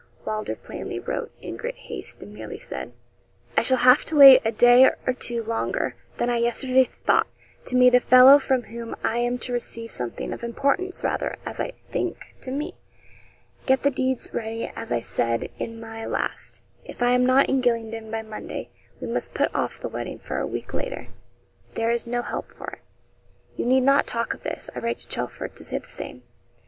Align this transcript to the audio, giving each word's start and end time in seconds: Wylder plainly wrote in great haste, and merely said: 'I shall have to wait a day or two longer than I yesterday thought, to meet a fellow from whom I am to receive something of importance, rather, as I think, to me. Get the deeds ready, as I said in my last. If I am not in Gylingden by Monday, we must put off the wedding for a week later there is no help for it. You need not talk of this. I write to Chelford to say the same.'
Wylder 0.25 0.55
plainly 0.55 0.97
wrote 0.97 1.31
in 1.41 1.57
great 1.57 1.75
haste, 1.75 2.23
and 2.23 2.33
merely 2.33 2.57
said: 2.57 2.91
'I 3.55 3.61
shall 3.61 3.77
have 3.77 4.03
to 4.05 4.15
wait 4.15 4.41
a 4.43 4.51
day 4.51 4.89
or 5.05 5.13
two 5.13 5.43
longer 5.43 5.95
than 6.17 6.27
I 6.27 6.37
yesterday 6.37 6.85
thought, 6.85 7.27
to 7.65 7.75
meet 7.75 7.93
a 7.93 7.99
fellow 7.99 8.39
from 8.39 8.63
whom 8.63 8.95
I 9.03 9.19
am 9.19 9.37
to 9.37 9.53
receive 9.53 9.91
something 9.91 10.33
of 10.33 10.43
importance, 10.43 11.03
rather, 11.03 11.35
as 11.45 11.59
I 11.59 11.73
think, 11.91 12.33
to 12.41 12.49
me. 12.51 12.73
Get 13.67 13.83
the 13.83 13.91
deeds 13.91 14.33
ready, 14.33 14.71
as 14.75 14.91
I 14.91 15.01
said 15.01 15.51
in 15.59 15.79
my 15.79 16.03
last. 16.07 16.63
If 16.83 17.03
I 17.03 17.11
am 17.11 17.23
not 17.23 17.47
in 17.47 17.61
Gylingden 17.61 18.09
by 18.09 18.23
Monday, 18.23 18.71
we 18.99 19.05
must 19.05 19.35
put 19.35 19.53
off 19.53 19.79
the 19.79 19.87
wedding 19.87 20.17
for 20.17 20.39
a 20.39 20.47
week 20.47 20.73
later 20.73 21.09
there 21.75 21.91
is 21.91 22.07
no 22.07 22.23
help 22.23 22.49
for 22.51 22.71
it. 22.71 22.79
You 23.55 23.67
need 23.67 23.81
not 23.83 24.07
talk 24.07 24.33
of 24.33 24.41
this. 24.41 24.67
I 24.75 24.79
write 24.79 24.97
to 24.97 25.07
Chelford 25.07 25.53
to 25.57 25.63
say 25.63 25.77
the 25.77 25.87
same.' 25.89 26.23